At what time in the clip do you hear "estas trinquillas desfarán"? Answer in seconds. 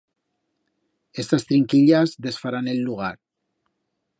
1.21-2.67